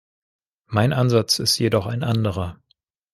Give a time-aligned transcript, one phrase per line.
[0.65, 2.59] Mein Ansatz ist jedoch ein anderer.